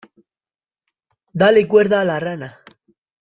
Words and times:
¡Dale 1.33 1.67
cuerda 1.67 2.01
a 2.01 2.05
la 2.05 2.19
rana! 2.19 2.59